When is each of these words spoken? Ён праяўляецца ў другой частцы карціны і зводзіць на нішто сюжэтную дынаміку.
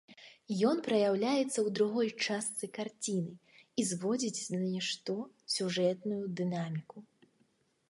Ён 0.69 0.77
праяўляецца 0.85 1.53
ў 1.53 1.67
другой 1.79 2.09
частцы 2.27 2.69
карціны 2.79 3.33
і 3.83 3.87
зводзіць 3.91 4.43
на 4.55 4.59
нішто 4.73 5.13
сюжэтную 5.59 6.21
дынаміку. 6.43 6.97